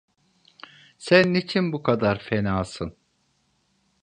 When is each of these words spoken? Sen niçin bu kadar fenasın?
Sen 0.97 1.33
niçin 1.33 1.73
bu 1.73 1.83
kadar 1.83 2.19
fenasın? 2.19 2.95